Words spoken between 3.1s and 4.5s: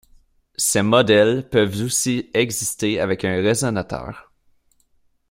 un résonateur.